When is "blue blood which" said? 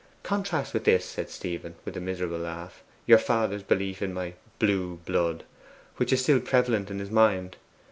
4.57-6.11